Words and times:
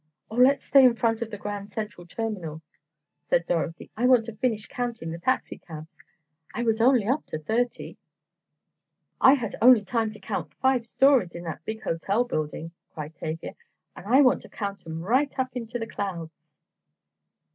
"Oh, 0.31 0.35
let's 0.37 0.63
stay 0.63 0.83
in 0.83 0.95
front 0.95 1.21
of 1.21 1.29
the 1.29 1.37
Grand 1.37 1.71
Central 1.71 2.07
Terminal," 2.07 2.63
said 3.29 3.45
Dorothy, 3.45 3.91
"I 3.95 4.07
want 4.07 4.25
to 4.25 4.35
finish 4.35 4.65
counting 4.65 5.11
the 5.11 5.19
taxicabs, 5.19 5.95
I 6.55 6.63
was 6.63 6.81
only 6.81 7.05
up 7.05 7.27
to 7.27 7.37
thirty." 7.37 7.97
"I 9.21 9.37
only 9.61 9.81
had 9.81 9.87
time 9.87 10.09
to 10.09 10.19
count 10.19 10.55
five 10.55 10.87
stories 10.87 11.35
in 11.35 11.43
that 11.43 11.63
big 11.65 11.83
hotel 11.83 12.23
building," 12.23 12.71
cried 12.95 13.13
Tavia, 13.13 13.53
"and 13.95 14.07
I 14.07 14.21
want 14.21 14.41
to 14.41 14.49
count 14.49 14.81
'em 14.87 15.03
right 15.03 15.37
up 15.37 15.55
into 15.55 15.77
the 15.77 15.85
clouds." 15.85 16.57